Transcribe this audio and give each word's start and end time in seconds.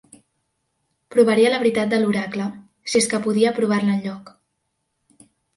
Provaria 1.15 1.51
la 1.53 1.59
veritat 1.65 1.93
de 1.93 1.99
l'oracle, 2.03 2.47
si 2.93 2.99
és 3.03 3.11
que 3.13 3.23
podia 3.29 3.55
provar-la 3.61 3.99
enlloc 3.99 4.33